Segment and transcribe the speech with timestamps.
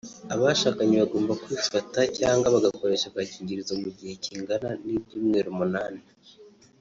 [0.33, 6.01] abashakanye bagomba kwifata cyangwa bagakoresha agakingirizo mu gihe kingana n’ibyumweru umunani